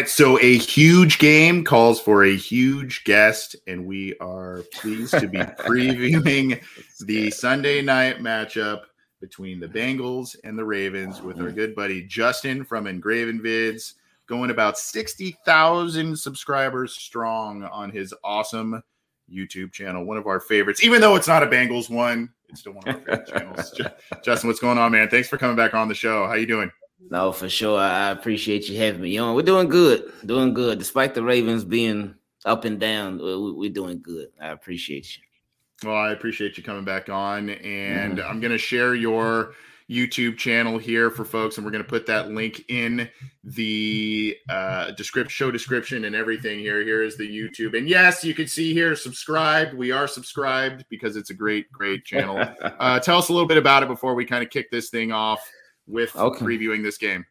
[0.00, 5.28] right, so a huge game calls for a huge guest, and we are pleased to
[5.28, 6.62] be previewing
[7.00, 8.82] the Sunday night matchup
[9.20, 11.54] between the Bengals and the Ravens with our mm-hmm.
[11.54, 13.94] good buddy Justin from Ingraven Vids,
[14.26, 18.82] going about 60,000 subscribers strong on his awesome
[19.30, 22.30] YouTube channel, one of our favorites, even though it's not a Bengals one.
[22.48, 23.80] It's still one of our favorite channels.
[24.24, 25.10] Justin, what's going on, man?
[25.10, 26.26] Thanks for coming back on the show.
[26.26, 26.70] How you doing?
[27.08, 27.78] No, for sure.
[27.78, 29.34] I appreciate you having me on.
[29.34, 30.78] We're doing good, doing good.
[30.78, 34.28] Despite the Ravens being up and down, we're doing good.
[34.40, 35.22] I appreciate you.
[35.88, 38.28] Well, I appreciate you coming back on, and mm-hmm.
[38.28, 39.54] I'm going to share your
[39.90, 43.08] YouTube channel here for folks, and we're going to put that link in
[43.42, 46.82] the uh, description, show description, and everything here.
[46.82, 49.72] Here is the YouTube, and yes, you can see here subscribed.
[49.72, 52.38] We are subscribed because it's a great, great channel.
[52.62, 55.12] uh, tell us a little bit about it before we kind of kick this thing
[55.12, 55.50] off
[55.90, 56.44] with okay.
[56.44, 57.24] previewing this game.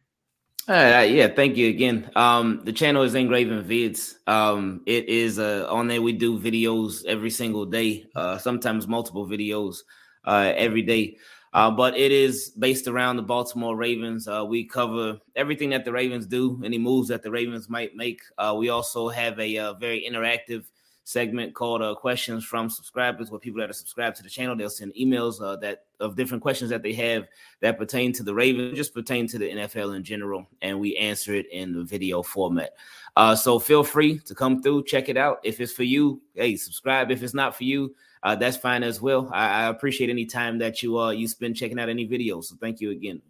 [0.68, 2.10] All right, yeah, thank you again.
[2.14, 4.14] Um, the channel is Ingraven Vids.
[4.28, 6.02] Um, it is uh, on there.
[6.02, 9.78] We do videos every single day, uh, sometimes multiple videos
[10.24, 11.16] uh, every day.
[11.52, 14.28] Uh, but it is based around the Baltimore Ravens.
[14.28, 18.20] Uh, we cover everything that the Ravens do, any moves that the Ravens might make.
[18.38, 20.64] Uh, we also have a, a uh, very interactive
[21.10, 24.70] segment called uh, questions from subscribers where people that are subscribed to the channel they'll
[24.70, 27.26] send emails uh, that of different questions that they have
[27.60, 31.34] that pertain to the ravens just pertain to the nfl in general and we answer
[31.34, 32.74] it in the video format.
[33.16, 35.40] Uh, so feel free to come through check it out.
[35.42, 37.10] If it's for you hey subscribe.
[37.10, 39.30] If it's not for you uh, that's fine as well.
[39.32, 42.44] I, I, appreciate any time that you uh you spend checking out any videos.
[42.44, 43.20] So thank you again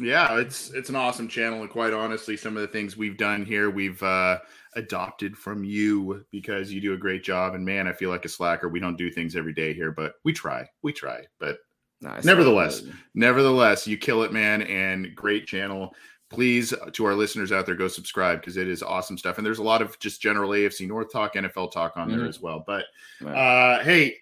[0.00, 3.44] yeah it's it's an awesome channel and quite honestly some of the things we've done
[3.44, 4.38] here we've uh
[4.76, 7.54] adopted from you because you do a great job.
[7.54, 8.68] And man, I feel like a slacker.
[8.68, 10.68] We don't do things every day here, but we try.
[10.82, 11.24] We try.
[11.38, 11.58] But
[12.00, 12.24] nice.
[12.24, 12.82] nevertheless,
[13.14, 14.62] nevertheless, you kill it, man.
[14.62, 15.94] And great channel.
[16.30, 19.38] Please, uh, to our listeners out there, go subscribe because it is awesome stuff.
[19.38, 22.18] And there's a lot of just general AFC North talk, NFL talk on mm-hmm.
[22.18, 22.62] there as well.
[22.64, 22.84] But
[23.26, 24.16] uh, hey,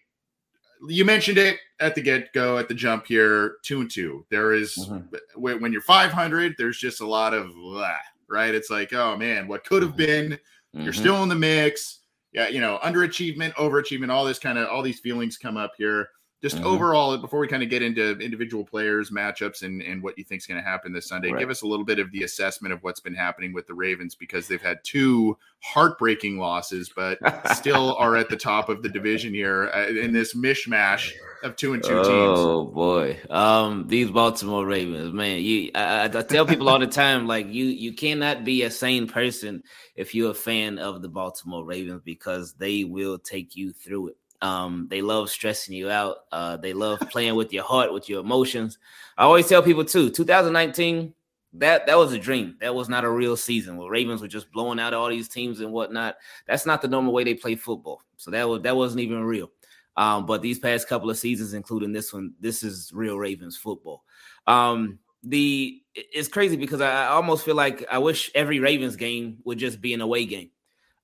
[0.89, 4.53] you mentioned it at the get go at the jump here two and two there
[4.53, 5.41] is, mm-hmm.
[5.41, 7.97] when you're 500 there's just a lot of blah,
[8.29, 8.55] right?
[8.55, 9.99] It's like, oh man, what could have mm-hmm.
[9.99, 10.31] been?
[10.33, 10.83] Mm-hmm.
[10.83, 12.01] You're still in the mix.
[12.33, 16.11] Yeah, you know, underachievement, overachievement, all this kind of all these feelings come up here.
[16.41, 16.67] Just mm-hmm.
[16.67, 20.41] overall, before we kind of get into individual players, matchups, and, and what you think
[20.41, 21.41] is going to happen this Sunday, right.
[21.41, 24.15] give us a little bit of the assessment of what's been happening with the Ravens
[24.15, 27.19] because they've had two heartbreaking losses, but
[27.57, 31.13] still are at the top of the division here uh, in this mishmash
[31.43, 32.39] of two and two teams.
[32.39, 35.41] Oh boy, um, these Baltimore Ravens, man.
[35.43, 39.09] You, I, I, tell people all the time, like you, you cannot be a sane
[39.09, 39.65] person
[39.97, 44.17] if you're a fan of the Baltimore Ravens because they will take you through it.
[44.41, 46.19] Um, they love stressing you out.
[46.31, 48.79] Uh, they love playing with your heart, with your emotions.
[49.17, 51.15] I always tell people too, 2019,
[51.55, 52.57] that that was a dream.
[52.61, 55.61] That was not a real season where Ravens were just blowing out all these teams
[55.61, 56.17] and whatnot.
[56.47, 58.03] That's not the normal way they play football.
[58.17, 59.51] So that was that wasn't even real.
[59.97, 64.05] Um, but these past couple of seasons, including this one, this is real Ravens football.
[64.47, 69.39] Um, the it's crazy because I, I, almost feel like I wish every Ravens game
[69.45, 70.51] would just be an away game.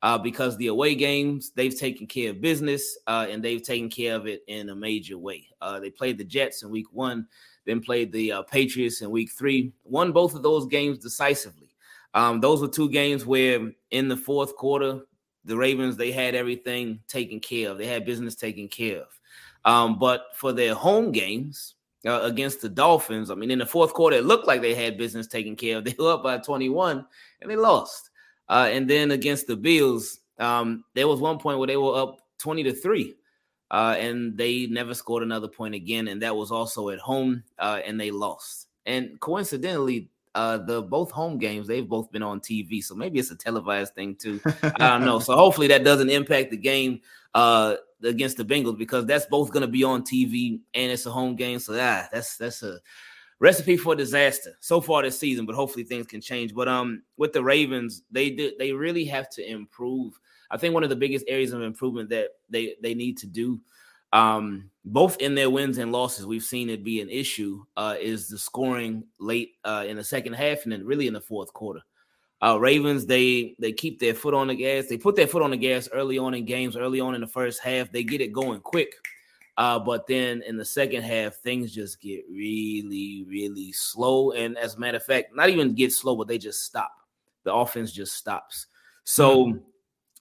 [0.04, 4.14] Uh, because the away games they've taken care of business uh, and they've taken care
[4.14, 5.48] of it in a major way.
[5.62, 7.26] Uh, they played the Jets in week one,
[7.64, 11.74] then played the uh, Patriots in week three, won both of those games decisively.
[12.12, 15.00] Um, those were two games where in the fourth quarter
[15.44, 17.78] the Ravens, they had everything taken care of.
[17.78, 19.20] They had business taken care of.
[19.64, 21.76] Um, but for their home games
[22.06, 24.98] uh, against the Dolphins, I mean, in the fourth quarter, it looked like they had
[24.98, 25.84] business taken care of.
[25.86, 27.06] They were up by 21
[27.40, 28.10] and they lost.
[28.48, 32.20] Uh, and then against the Bills, um, there was one point where they were up
[32.38, 33.14] 20 to 3.
[33.70, 36.06] Uh, and they never scored another point again.
[36.08, 38.68] And that was also at home, uh, and they lost.
[38.86, 43.30] And coincidentally, uh the both home games they've both been on TV so maybe it's
[43.30, 47.00] a televised thing too I don't know so hopefully that doesn't impact the game
[47.34, 51.10] uh against the Bengals because that's both going to be on TV and it's a
[51.10, 52.78] home game so ah that's that's a
[53.40, 57.32] recipe for disaster so far this season but hopefully things can change but um with
[57.32, 60.18] the Ravens they did they really have to improve
[60.50, 63.60] I think one of the biggest areas of improvement that they they need to do
[64.14, 67.64] um, both in their wins and losses, we've seen it be an issue.
[67.76, 71.20] Uh, is the scoring late uh, in the second half and then really in the
[71.20, 71.80] fourth quarter.
[72.40, 74.86] Uh, Ravens, they they keep their foot on the gas.
[74.86, 77.26] They put their foot on the gas early on in games, early on in the
[77.26, 77.90] first half.
[77.90, 78.94] They get it going quick,
[79.56, 84.32] uh, but then in the second half, things just get really, really slow.
[84.32, 86.92] And as a matter of fact, not even get slow, but they just stop.
[87.44, 88.66] The offense just stops.
[89.04, 89.46] So.
[89.46, 89.58] Mm-hmm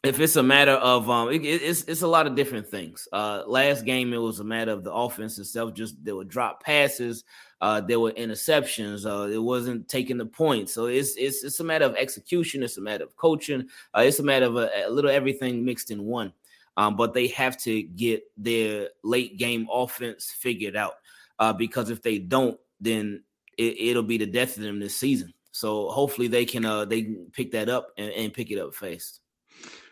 [0.04, 3.08] if it's a matter of um, it, it's it's a lot of different things.
[3.14, 5.74] Uh, last game it was a matter of the offense itself.
[5.74, 7.24] Just there were drop passes,
[7.62, 9.06] uh, there were interceptions.
[9.06, 10.74] Uh, it wasn't taking the points.
[10.74, 12.62] So it's it's it's a matter of execution.
[12.62, 13.70] It's a matter of coaching.
[13.96, 16.34] Uh, it's a matter of a, a, little everything mixed in one.
[16.76, 20.94] Um, but they have to get their late game offense figured out
[21.40, 23.24] uh, because if they don't, then
[23.58, 25.34] it, will be the death of them this season.
[25.52, 28.74] So hopefully they can uh, they can pick that up and, and pick it up
[28.74, 29.20] fast.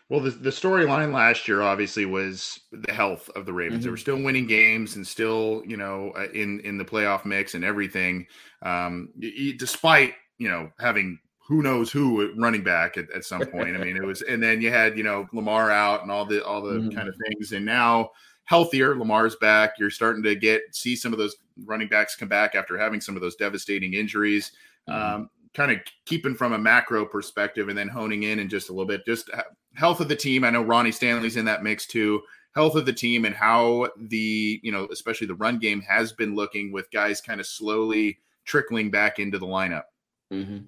[0.08, 3.78] Well, the, the storyline last year obviously was the health of the Ravens.
[3.78, 3.84] Mm-hmm.
[3.84, 7.54] They were still winning games and still, you know, uh, in in the playoff mix
[7.54, 8.26] and everything.
[8.60, 9.10] Um,
[9.56, 11.18] despite you know having
[11.52, 13.76] who knows who running back at, at some point.
[13.76, 16.42] I mean, it was, and then you had you know Lamar out and all the
[16.42, 16.96] all the mm-hmm.
[16.96, 18.10] kind of things, and now
[18.44, 18.96] healthier.
[18.96, 19.74] Lamar's back.
[19.78, 23.16] You're starting to get see some of those running backs come back after having some
[23.16, 24.52] of those devastating injuries.
[24.88, 25.14] Mm-hmm.
[25.14, 28.72] Um, kind of keeping from a macro perspective and then honing in in just a
[28.72, 29.28] little bit, just
[29.74, 30.44] health of the team.
[30.44, 32.22] I know Ronnie Stanley's in that mix too.
[32.54, 36.34] Health of the team and how the, you know, especially the run game has been
[36.34, 39.84] looking with guys kind of slowly trickling back into the lineup.
[40.32, 40.58] Mm-hmm.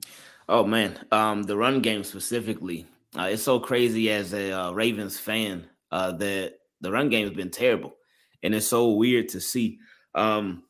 [0.48, 2.86] Oh man, um, the run game specifically,
[3.18, 7.34] uh, it's so crazy as a uh, Ravens fan uh, that the run game has
[7.34, 7.96] been terrible,
[8.42, 9.78] and it's so weird to see.
[10.14, 10.64] Um,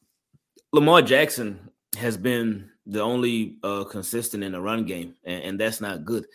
[0.72, 5.80] Lamar Jackson has been the only uh, consistent in the run game, and, and that's
[5.80, 6.26] not good.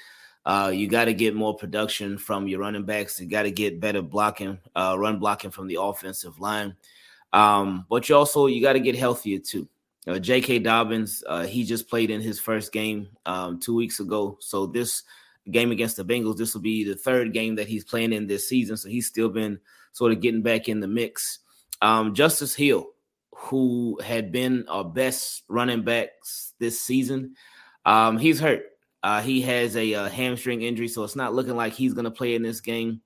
[0.46, 3.20] Uh, you got to get more production from your running backs.
[3.20, 6.76] You got to get better blocking, uh, run blocking from the offensive line.
[7.32, 9.68] Um, but you also you got to get healthier too.
[10.08, 10.60] Uh, J.K.
[10.60, 14.38] Dobbins, uh, he just played in his first game um, two weeks ago.
[14.40, 15.04] So this
[15.52, 18.48] game against the Bengals, this will be the third game that he's playing in this
[18.48, 18.78] season.
[18.78, 19.60] So he's still been
[19.92, 21.40] sort of getting back in the mix.
[21.82, 22.88] Um, Justice Hill,
[23.34, 27.36] who had been our best running backs this season,
[27.86, 28.64] um, he's hurt.
[29.02, 32.06] Uh, he has a, a, uh, hamstring injury, so it's not looking like he's going
[32.06, 33.02] to play in this game.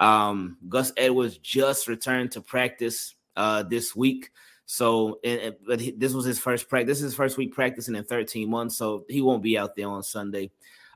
[0.00, 4.30] Um, Gus Edwards just returned to practice uh, this week.
[4.66, 6.88] So, and, and, but he, this was his first practice.
[6.88, 9.88] This is his first week practicing in 13 months, so he won't be out there
[9.88, 10.50] on Sunday.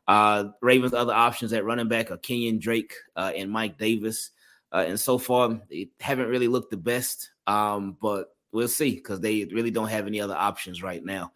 [0.08, 4.30] Uh, Ravens' other options at running back are Kenyon Drake uh, and Mike Davis.
[4.72, 9.20] Uh, and so far, they haven't really looked the best, um, but we'll see because
[9.20, 11.32] they really don't have any other options right now.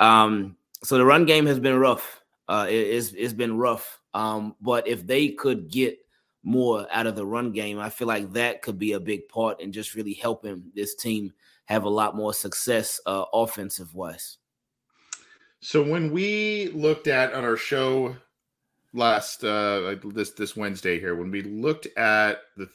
[0.00, 2.22] Um, so the run game has been rough.
[2.48, 4.00] Uh, it, it's, it's been rough.
[4.12, 5.98] Um, but if they could get
[6.46, 9.60] more out of the run game, I feel like that could be a big part
[9.60, 11.32] in just really helping this team
[11.64, 14.38] have a lot more success uh, offensive wise.
[15.60, 18.16] So when we looked at on our show
[18.92, 22.68] last uh this this Wednesday here, when we looked at the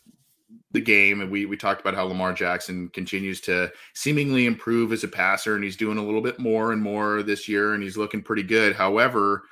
[0.71, 5.05] the game and we we talked about how Lamar Jackson continues to seemingly improve as
[5.05, 7.95] a passer and he's doing a little bit more and more this year and he's
[7.95, 8.75] looking pretty good.
[8.75, 9.43] However,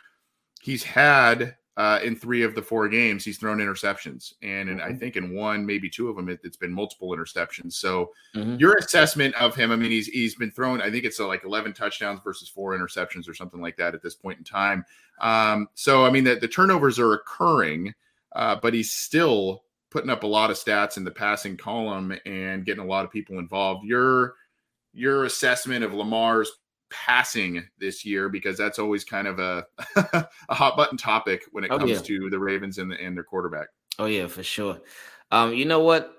[0.62, 4.90] he's had uh, in three of the four games he's thrown interceptions and, and i
[4.90, 4.98] mm-hmm.
[4.98, 8.58] think in one maybe two of them it, has been multiple interceptions so mm-hmm.
[8.58, 11.46] your assessment of him i mean he's he's been thrown i think it's uh, like
[11.46, 14.84] 11 touchdowns versus four interceptions or something like that at this point in time
[15.22, 17.94] um, so i mean the, the turnovers are occurring
[18.34, 22.66] uh, but he's still putting up a lot of stats in the passing column and
[22.66, 24.34] getting a lot of people involved your
[24.94, 26.52] your assessment of lamar's
[26.90, 29.66] passing this year because that's always kind of a
[30.50, 32.00] a hot button topic when it oh, comes yeah.
[32.00, 33.68] to the Ravens and, the, and their quarterback.
[33.98, 34.80] Oh yeah, for sure.
[35.32, 36.16] Um, you know what?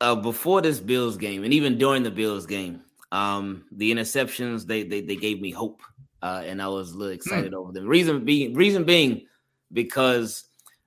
[0.00, 4.82] Uh, before this Bills game, and even during the Bills game, um, the interceptions they
[4.84, 5.80] they, they gave me hope,
[6.22, 7.16] uh, and I was a little hmm.
[7.16, 7.56] excited mm.
[7.56, 7.86] over them.
[7.86, 9.26] Reason being, reason being,
[9.72, 10.44] because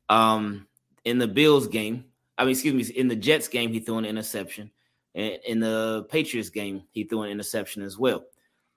[0.10, 0.68] um,
[1.06, 2.06] in the Bills game,
[2.38, 4.72] I mean, excuse me, in the Jets game, he threw an interception.
[5.14, 8.24] And in the Patriots game, he threw an interception as well.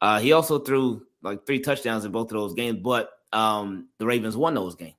[0.04, 4.04] Uh, he also threw like three touchdowns in both of those games, but um, the
[4.04, 4.92] Ravens won those games.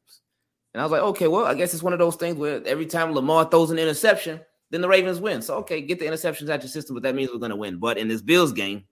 [0.74, 2.88] And I was like, okay, well, I guess it's one of those things where every
[2.88, 5.44] time Lamar throws an interception, then the Ravens win.
[5.44, 7.78] So okay, get the interceptions out your system, but that means we're gonna win.
[7.78, 8.86] But in this Bills game,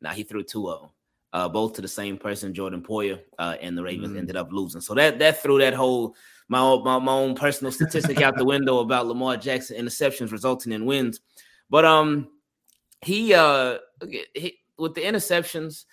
[0.00, 0.90] now he threw two of them,
[1.32, 4.18] uh, both to the same person, Jordan Poyer, uh, and the Ravens mm-hmm.
[4.18, 4.80] ended up losing.
[4.80, 6.14] So that that threw that whole
[6.46, 10.70] my own, my, my own personal statistic out the window about Lamar Jackson interceptions resulting
[10.70, 11.18] in wins.
[11.68, 12.28] But um,
[13.02, 13.78] he uh
[14.08, 15.84] he, with the interceptions,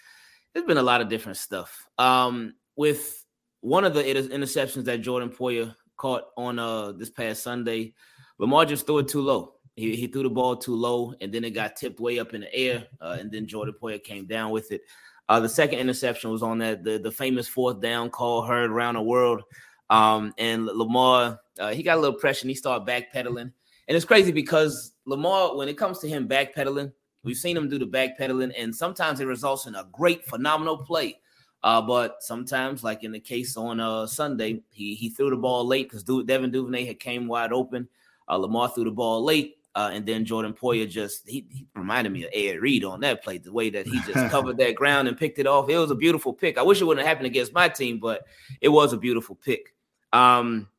[0.53, 1.87] there's been a lot of different stuff.
[1.97, 3.25] Um, with
[3.61, 7.93] one of the interceptions that Jordan Poyer caught on uh this past Sunday,
[8.37, 9.53] Lamar just threw it too low.
[9.75, 12.41] He, he threw the ball too low, and then it got tipped way up in
[12.41, 14.81] the air, uh, and then Jordan Poyer came down with it.
[15.29, 18.95] Uh, the second interception was on that the, the famous fourth down call heard around
[18.95, 19.43] the world.
[19.89, 23.51] Um, and Lamar, uh, he got a little pressure and he started backpedaling.
[23.87, 26.91] And it's crazy because Lamar, when it comes to him backpedaling,
[27.27, 31.19] We've seen him do the backpedaling, and sometimes it results in a great, phenomenal play.
[31.61, 35.67] Uh, but sometimes, like in the case on uh, Sunday, he he threw the ball
[35.67, 37.89] late because Devin Duvernay had came wide open.
[38.29, 42.13] Uh, Lamar threw the ball late, uh, and then Jordan Poyer just he, he, reminded
[42.13, 45.09] me of Ed Reed on that play, the way that he just covered that ground
[45.09, 45.69] and picked it off.
[45.69, 46.57] It was a beautiful pick.
[46.57, 48.23] I wish it wouldn't have happened against my team, but
[48.61, 49.75] it was a beautiful pick.
[50.13, 50.69] Um,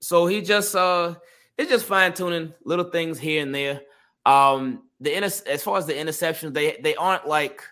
[0.00, 1.14] so he just uh
[1.56, 3.80] it's just fine tuning little things here and there.
[4.26, 7.62] Um, the as far as the interceptions, they they aren't like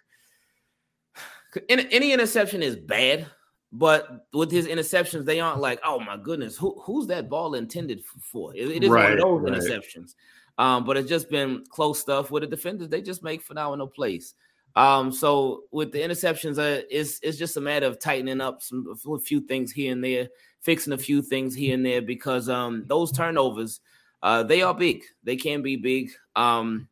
[1.69, 3.27] any interception is bad,
[3.73, 8.03] but with his interceptions, they aren't like, oh my goodness, who who's that ball intended
[8.05, 8.55] for?
[8.55, 9.81] it, it is right, one of those right.
[9.81, 10.15] interceptions.
[10.59, 12.89] Um, but it's just been close stuff with the defenders.
[12.89, 14.35] They just make phenomenal plays.
[14.75, 18.95] Um, so with the interceptions, uh, it's it's just a matter of tightening up some
[19.07, 20.29] a few things here and there,
[20.61, 23.81] fixing a few things here and there because um those turnovers,
[24.23, 25.03] uh, they are big.
[25.25, 26.11] They can be big.
[26.37, 26.89] Um,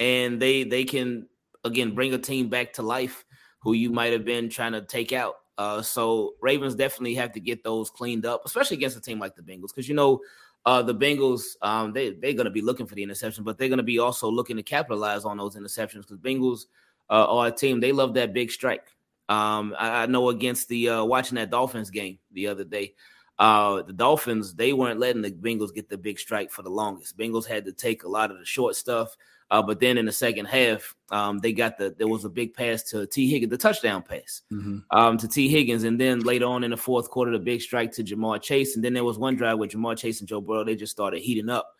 [0.00, 1.26] and they they can
[1.64, 3.24] again bring a team back to life
[3.60, 5.34] who you might have been trying to take out.
[5.58, 9.34] Uh, so Ravens definitely have to get those cleaned up, especially against a team like
[9.34, 10.20] the Bengals, because you know
[10.66, 13.68] uh, the Bengals, um, they they're going to be looking for the interception, but they're
[13.68, 16.64] going to be also looking to capitalize on those interceptions because Bengals
[17.08, 18.86] uh, are a team they love that big strike.
[19.28, 22.94] Um, I, I, know against the uh, watching that Dolphins game the other day,
[23.38, 27.16] uh, the Dolphins they weren't letting the Bengals get the big strike for the longest.
[27.16, 29.16] Bengals had to take a lot of the short stuff.
[29.50, 32.52] Uh, but then in the second half, um, they got the there was a big
[32.52, 34.78] pass to Tee Higgins, the touchdown pass mm-hmm.
[34.90, 37.92] um, to Tee Higgins, and then later on in the fourth quarter, the big strike
[37.92, 40.64] to Ja'Marr Chase, and then there was one drive with Ja'Marr Chase and Joe Burrow.
[40.64, 41.76] They just started heating up,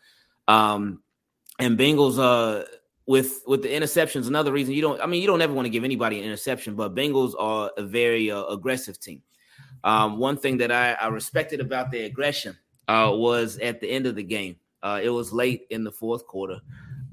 [0.46, 1.02] um,
[1.58, 2.66] and Bengals uh,
[3.06, 4.28] with with the interceptions.
[4.28, 6.76] Another reason you don't, I mean, you don't ever want to give anybody an interception,
[6.76, 9.22] but Bengals are a very uh, aggressive team.
[9.82, 12.56] Um, one thing that I, I respected about their aggression
[12.88, 14.56] uh, was at the end of the game.
[14.82, 16.60] Uh, it was late in the fourth quarter.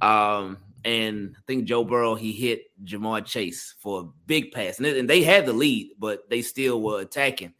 [0.03, 4.85] Um, and I think Joe Burrow he hit Ja'Marr Chase for a big pass, and,
[4.85, 7.53] and they had the lead, but they still were attacking.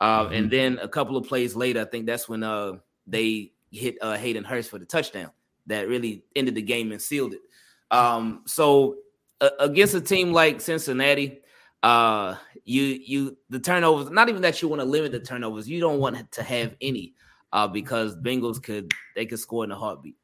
[0.00, 0.34] Uh, mm-hmm.
[0.34, 2.74] And then a couple of plays later, I think that's when uh,
[3.06, 5.32] they hit uh, Hayden Hurst for the touchdown
[5.66, 7.40] that really ended the game and sealed it.
[7.90, 8.98] Um, so
[9.40, 11.40] uh, against a team like Cincinnati,
[11.82, 15.80] uh, you you the turnovers, not even that you want to limit the turnovers, you
[15.80, 17.14] don't want to have any,
[17.52, 20.17] uh, because Bengals could they could score in a heartbeat.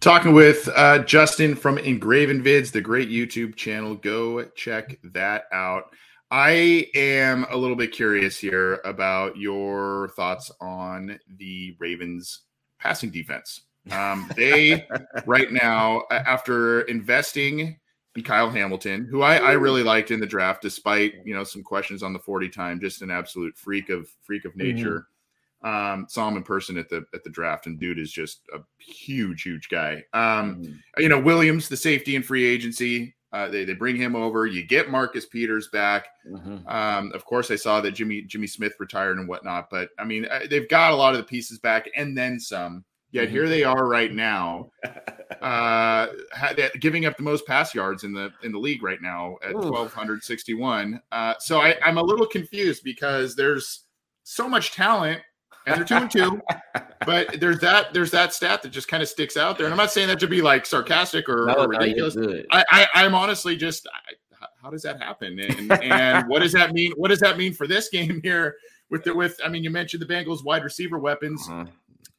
[0.00, 3.94] Talking with uh, Justin from Ingraven Vids, the great YouTube channel.
[3.94, 5.92] Go check that out.
[6.30, 12.42] I am a little bit curious here about your thoughts on the Ravens
[12.78, 13.62] passing defense.
[13.90, 14.86] Um, they
[15.26, 17.78] right now, after investing
[18.14, 21.62] in Kyle Hamilton, who I, I, really liked in the draft, despite you know some
[21.62, 24.76] questions on the forty time, just an absolute freak of freak of mm-hmm.
[24.76, 25.08] nature.
[25.62, 28.60] Um, saw him in person at the at the draft, and dude is just a
[28.78, 30.04] huge, huge guy.
[30.12, 30.72] Um, mm-hmm.
[30.98, 34.46] You know, Williams, the safety and free agency, uh, they they bring him over.
[34.46, 36.06] You get Marcus Peters back.
[36.30, 36.66] Mm-hmm.
[36.68, 40.26] Um, of course, I saw that Jimmy Jimmy Smith retired and whatnot, but I mean,
[40.48, 42.84] they've got a lot of the pieces back, and then some.
[43.10, 43.32] Yet mm-hmm.
[43.32, 44.70] here they are right now,
[45.42, 46.08] uh,
[46.78, 49.92] giving up the most pass yards in the in the league right now at twelve
[49.92, 51.00] hundred sixty one.
[51.10, 53.84] Uh, so I, I'm a little confused because there's
[54.24, 55.20] so much talent
[55.68, 56.40] and they're two and two.
[57.06, 59.66] but there's that there's that stat that just kind of sticks out there.
[59.66, 62.16] And I'm not saying that to be like sarcastic or, no, or ridiculous.
[62.50, 64.14] I, I am honestly just I,
[64.62, 65.38] how does that happen?
[65.38, 66.92] And and what does that mean?
[66.96, 68.56] What does that mean for this game here?
[68.90, 71.46] With the with I mean you mentioned the Bengals wide receiver weapons.
[71.48, 71.66] Uh-huh.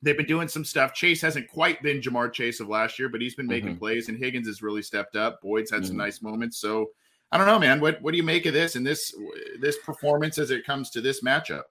[0.01, 0.93] They've been doing some stuff.
[0.93, 3.79] Chase hasn't quite been Ja'Marr Chase of last year, but he's been making mm-hmm.
[3.79, 5.41] plays, and Higgins has really stepped up.
[5.41, 5.87] Boyd's had mm-hmm.
[5.87, 6.57] some nice moments.
[6.57, 6.91] So
[7.31, 7.79] I don't know, man.
[7.79, 9.13] What what do you make of this and this
[9.59, 11.63] this performance as it comes to this matchup?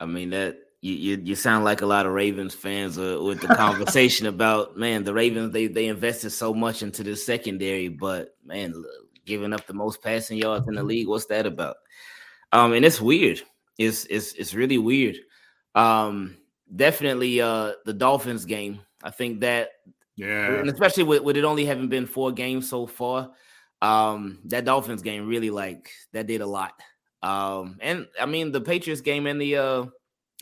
[0.00, 3.40] I mean that you, you, you sound like a lot of Ravens fans uh, with
[3.40, 8.36] the conversation about man the Ravens they they invested so much into the secondary, but
[8.44, 8.74] man
[9.24, 11.76] giving up the most passing yards in the league, what's that about?
[12.52, 13.42] Um, and it's weird.
[13.78, 15.16] It's it's it's really weird.
[15.74, 16.36] Um,
[16.74, 18.80] definitely uh the Dolphins game.
[19.02, 19.70] I think that
[20.16, 23.32] yeah, and especially with, with it only having been four games so far,
[23.82, 26.72] um, that Dolphins game really like that did a lot.
[27.22, 29.86] Um, and I mean the Patriots game and the uh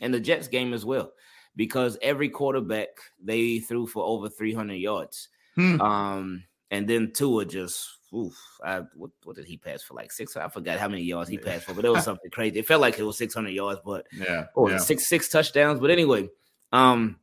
[0.01, 1.11] and the Jets game as well,
[1.55, 2.89] because every quarterback
[3.23, 5.29] they threw for over 300 yards.
[5.55, 5.81] Hmm.
[5.81, 9.93] Um, and then Tua just, oof, I, what, what did he pass for?
[9.93, 10.35] Like six?
[10.35, 12.59] I forgot how many yards he passed for, but it was something crazy.
[12.59, 14.77] It felt like it was 600 yards, but yeah, oh, yeah.
[14.77, 15.79] six six touchdowns.
[15.79, 16.29] But anyway,
[16.71, 17.17] um,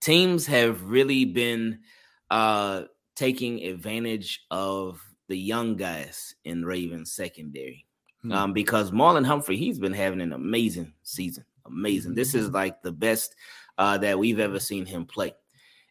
[0.00, 1.80] teams have really been
[2.30, 2.82] uh
[3.14, 7.86] taking advantage of the young guys in Ravens secondary.
[8.22, 8.32] Hmm.
[8.32, 12.14] Um, because Marlon Humphrey, he's been having an amazing season amazing.
[12.14, 13.34] This is like the best
[13.78, 15.34] uh, that we've ever seen him play.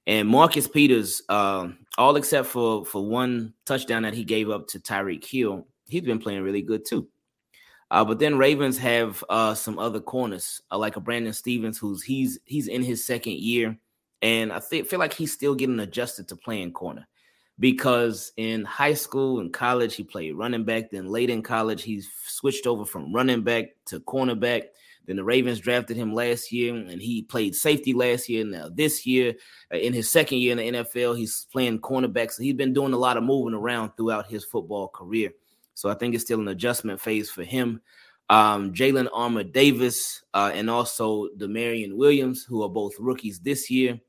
[0.07, 4.79] And Marcus Peters, uh, all except for for one touchdown that he gave up to
[4.79, 7.07] Tyreek Hill, he's been playing really good too.
[7.91, 12.03] Uh, but then Ravens have uh, some other corners, uh, like a Brandon Stephens, who's
[12.03, 13.77] he's he's in his second year,
[14.21, 17.07] and I think feel like he's still getting adjusted to playing corner
[17.59, 20.91] because in high school and college he played running back.
[20.91, 24.63] Then late in college he's switched over from running back to cornerback.
[25.05, 28.43] Then the Ravens drafted him last year, and he played safety last year.
[28.45, 29.33] Now this year,
[29.73, 32.31] uh, in his second year in the NFL, he's playing cornerback.
[32.31, 35.31] So he's been doing a lot of moving around throughout his football career.
[35.73, 37.81] So I think it's still an adjustment phase for him.
[38.29, 43.99] Um, Jalyn Armour Davis uh, and also Damarion Williams, who are both rookies this year,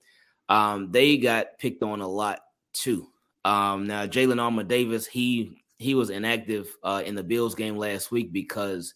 [0.49, 2.41] um, they got picked on a lot
[2.73, 3.09] too.
[3.45, 8.11] Um, now Jalyn Armour Davis, he he was inactive uh, in the Bills game last
[8.11, 8.95] week because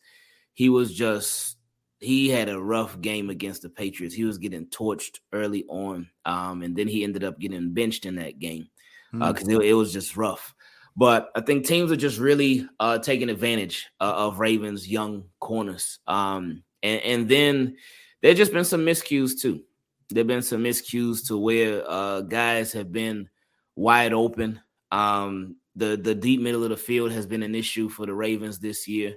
[0.55, 1.57] he was just
[2.01, 4.15] he had a rough game against the Patriots.
[4.15, 8.17] He was getting torched early on, um, and then he ended up getting benched in
[8.17, 8.69] that game
[9.13, 9.61] because uh, mm.
[9.61, 10.55] it, it, was just rough.
[10.97, 15.99] But I think teams are just really uh, taking advantage uh, of Ravens' young corners.
[16.07, 17.77] Um, and, and then
[18.23, 19.63] there just been some miscues too.
[20.09, 23.29] There have been some miscues to where uh, guys have been
[23.77, 24.61] wide open.
[24.91, 28.59] Um, the the deep middle of the field has been an issue for the Ravens
[28.59, 29.17] this year.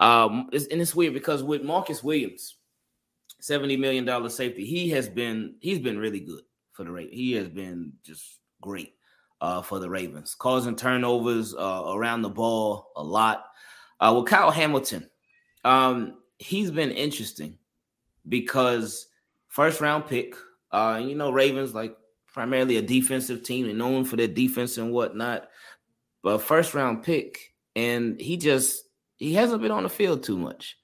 [0.00, 2.56] Um, it's, and it's weird because with Marcus Williams,
[3.40, 7.14] seventy million dollar safety, he has been he's been really good for the Ravens.
[7.14, 8.94] He has been just great
[9.40, 13.46] uh, for the Ravens, causing turnovers uh, around the ball a lot.
[14.00, 15.08] Uh, with Kyle Hamilton,
[15.64, 17.58] um, he's been interesting
[18.28, 19.06] because
[19.48, 20.34] first round pick.
[20.72, 21.96] Uh, you know, Ravens like
[22.32, 25.48] primarily a defensive team and known for their defense and whatnot.
[26.22, 28.83] But first round pick, and he just
[29.16, 30.78] he hasn't been on the field too much.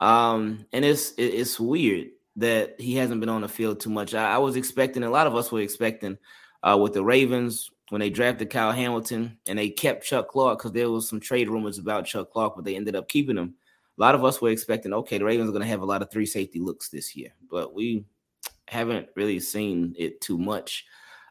[0.00, 4.14] Um, and it's it's weird that he hasn't been on the field too much.
[4.14, 6.18] I, I was expecting a lot of us were expecting
[6.62, 10.72] uh, with the Ravens when they drafted Kyle Hamilton and they kept Chuck Clark because
[10.72, 13.54] there was some trade rumors about Chuck Clark, but they ended up keeping him.
[13.98, 16.02] A lot of us were expecting, okay, the Ravens are going to have a lot
[16.02, 18.04] of three safety looks this year, but we
[18.68, 20.84] haven't really seen it too much.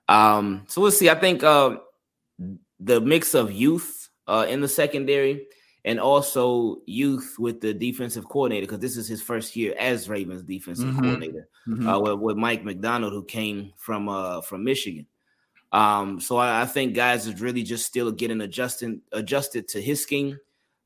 [0.10, 1.10] Um, so we'll see.
[1.10, 1.78] I think uh,
[2.80, 5.48] the mix of youth uh, in the secondary
[5.88, 10.44] and also youth with the defensive coordinator because this is his first year as Ravens
[10.44, 11.00] defensive mm-hmm.
[11.00, 11.88] coordinator mm-hmm.
[11.88, 15.08] Uh, with, with, Mike Macdonald, who came from uh, from Michigan.
[15.72, 20.04] Um, so I, I, think guys is really just still getting adjusted adjusted to his
[20.04, 20.38] scheme.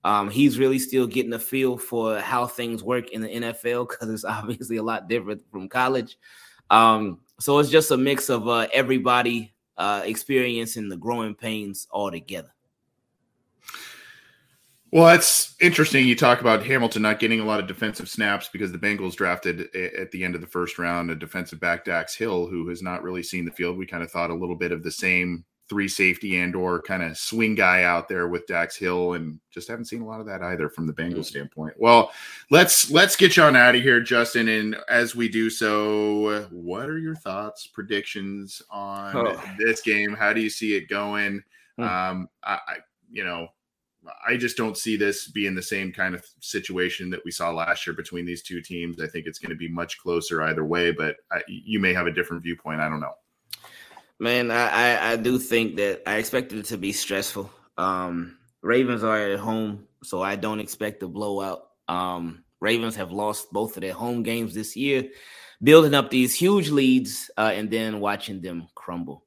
[0.03, 4.07] Um, he's really still getting a feel for how things work in the NFL because
[4.07, 6.15] it's obviously a lot different from college.
[6.69, 12.11] Um, so it's just a mix of uh, everybody uh, experiencing the growing pains all
[12.11, 12.53] together.
[14.91, 16.05] Well, that's interesting.
[16.05, 19.73] You talk about Hamilton not getting a lot of defensive snaps because the Bengals drafted
[19.73, 23.01] at the end of the first round a defensive back, Dax Hill, who has not
[23.01, 23.77] really seen the field.
[23.77, 27.01] We kind of thought a little bit of the same three safety and or kind
[27.01, 30.25] of swing guy out there with Dax Hill, and just haven't seen a lot of
[30.25, 31.21] that either from the Bengals mm-hmm.
[31.21, 31.75] standpoint.
[31.77, 32.11] Well,
[32.49, 34.49] let's let's get you on out of here, Justin.
[34.49, 39.41] And as we do so, what are your thoughts, predictions on oh.
[39.57, 40.13] this game?
[40.13, 41.41] How do you see it going?
[41.79, 41.83] Mm-hmm.
[41.83, 42.77] Um, I, I
[43.09, 43.47] you know
[44.27, 47.85] I just don't see this being the same kind of situation that we saw last
[47.85, 49.01] year between these two teams.
[49.01, 52.07] I think it's going to be much closer either way, but I, you may have
[52.07, 52.81] a different viewpoint.
[52.81, 53.13] I don't know.
[54.19, 57.51] Man, I, I, I do think that I expected it to be stressful.
[57.77, 61.67] Um, Ravens are at home, so I don't expect a blowout.
[61.87, 65.09] Um, Ravens have lost both of their home games this year,
[65.61, 69.25] building up these huge leads uh, and then watching them crumble.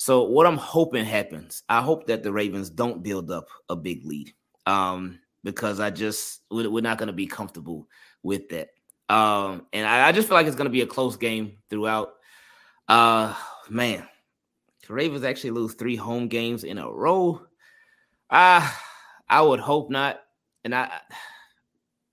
[0.00, 4.06] So what I'm hoping happens, I hope that the Ravens don't build up a big
[4.06, 4.32] lead.
[4.64, 7.86] Um, because I just we're not going to be comfortable
[8.22, 8.70] with that.
[9.10, 12.14] Um, and I, I just feel like it's going to be a close game throughout.
[12.88, 13.34] Uh,
[13.68, 14.08] man,
[14.88, 17.42] the Ravens actually lose three home games in a row.
[18.30, 18.78] Ah, uh,
[19.28, 20.20] I would hope not.
[20.64, 20.92] And I,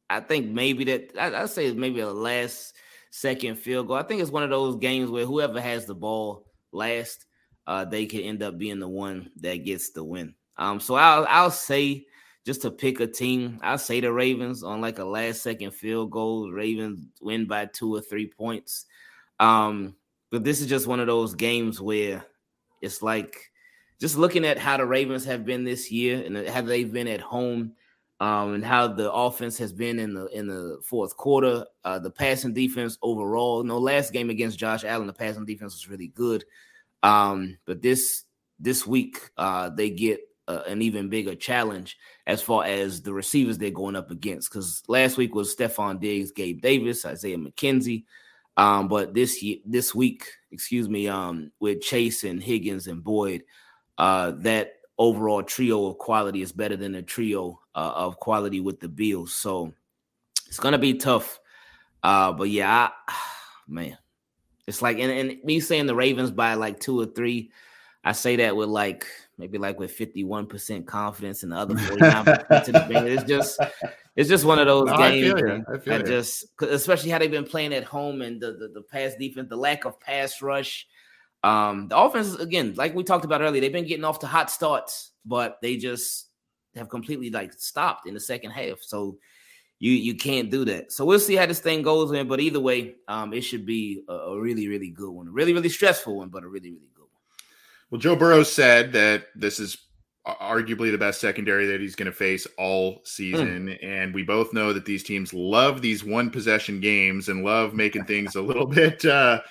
[0.09, 2.75] I think maybe that I, I say maybe a last
[3.11, 3.95] second field goal.
[3.95, 7.26] I think it's one of those games where whoever has the ball last
[7.67, 10.33] uh, they could end up being the one that gets the win.
[10.57, 12.07] Um, so I'll I'll say
[12.45, 16.09] just to pick a team, I'll say the Ravens on like a last second field
[16.09, 16.49] goal.
[16.49, 18.85] Ravens win by two or three points.
[19.39, 19.95] Um,
[20.31, 22.25] but this is just one of those games where
[22.81, 23.51] it's like
[23.99, 27.21] just looking at how the Ravens have been this year and how they've been at
[27.21, 27.73] home,
[28.19, 31.65] um, and how the offense has been in the in the fourth quarter.
[31.83, 35.89] Uh, the passing defense overall, no last game against Josh Allen, the passing defense was
[35.89, 36.45] really good.
[37.03, 38.23] Um, but this
[38.59, 43.57] this week, uh, they get uh, an even bigger challenge as far as the receivers
[43.57, 44.49] they're going up against.
[44.49, 48.05] Because last week was Stefon Diggs, Gabe Davis, Isaiah McKenzie.
[48.55, 53.43] Um, but this this week, excuse me, um, with Chase and Higgins and Boyd,
[53.97, 58.79] uh, that overall trio of quality is better than the trio uh, of quality with
[58.79, 59.33] the Bills.
[59.33, 59.73] So
[60.47, 61.39] it's gonna be tough.
[62.01, 63.13] Uh, but yeah, I,
[63.67, 63.97] man,
[64.67, 67.51] it's like and, and me saying the Ravens by like two or three,
[68.03, 72.71] I say that with like maybe like with 51% confidence and the other 49% to
[72.71, 73.19] the Bengals.
[73.19, 73.59] It's just
[74.15, 75.33] it's just one of those no, games.
[75.67, 78.67] I, feel I, I just especially how they've been playing at home and the, the,
[78.73, 80.87] the pass defense, the lack of pass rush.
[81.43, 84.51] Um, the offense again, like we talked about earlier, they've been getting off to hot
[84.51, 86.27] starts, but they just
[86.75, 88.81] have completely like stopped in the second half.
[88.81, 89.17] So
[89.79, 90.91] you you can't do that.
[90.91, 92.27] So we'll see how this thing goes in.
[92.27, 95.27] But either way, um, it should be a, a really, really good one.
[95.27, 97.09] A really, really stressful one, but a really, really good one.
[97.91, 99.77] Well, Joe Burrow said that this is
[100.27, 103.67] arguably the best secondary that he's going to face all season.
[103.67, 103.85] Mm.
[103.85, 108.05] And we both know that these teams love these one possession games and love making
[108.05, 109.41] things a little bit uh,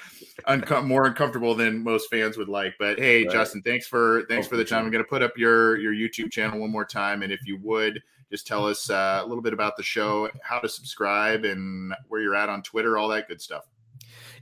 [0.83, 2.75] more uncomfortable than most fans would like.
[2.79, 3.33] But hey, right.
[3.33, 4.85] Justin, thanks for thanks oh, for the time.
[4.85, 7.59] I'm going to put up your your YouTube channel one more time, and if you
[7.63, 11.95] would just tell us uh, a little bit about the show, how to subscribe, and
[12.09, 13.65] where you're at on Twitter, all that good stuff.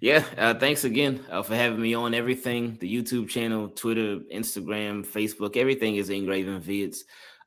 [0.01, 5.07] Yeah, uh, thanks again uh, for having me on everything the YouTube channel, Twitter, Instagram,
[5.07, 6.99] Facebook, everything is Ingraven Vids.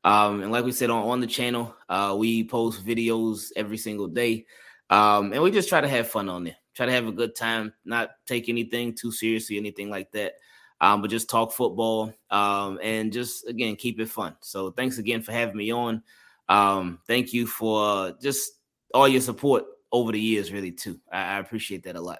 [0.04, 4.08] Um, and like we said on, on the channel, uh, we post videos every single
[4.08, 4.45] day.
[4.89, 7.36] Um, and we just try to have fun on there, try to have a good
[7.36, 10.34] time, not take anything too seriously, anything like that.
[10.80, 14.36] Um, but just talk football um, and just again keep it fun.
[14.41, 16.04] So thanks again for having me on.
[16.49, 18.51] Um, thank you for just
[18.93, 20.99] all your support over the years, really too.
[21.12, 22.19] I, I appreciate that a lot.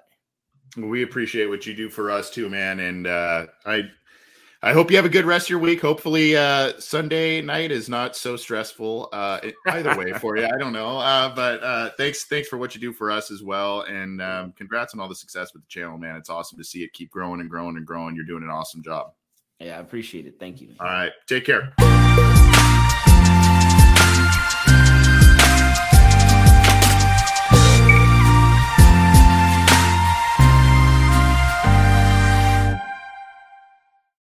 [0.76, 2.80] We appreciate what you do for us too, man.
[2.80, 3.84] And uh, I
[4.60, 5.80] I hope you have a good rest of your week.
[5.80, 9.08] Hopefully, uh, Sunday night is not so stressful.
[9.12, 9.38] Uh,
[9.68, 10.98] either way for you, I don't know.
[10.98, 14.52] Uh, but uh, thanks, thanks for what you do for us as well, and um,
[14.52, 16.16] congrats on all the success with the channel, man.
[16.16, 18.16] It's awesome to see it keep growing and growing and growing.
[18.16, 19.12] You're doing an awesome job.
[19.60, 20.40] Yeah, I appreciate it.
[20.40, 20.70] Thank you.
[20.80, 21.72] All right, take care.